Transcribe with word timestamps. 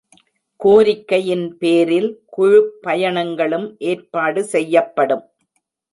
கோரிக்கையின் 0.59 1.45
பேரில் 1.57 2.09
குழுப்பயணங்களும் 2.37 3.67
ஏற்பாடு 3.83 4.43
செய்யப்படும். 4.43 5.23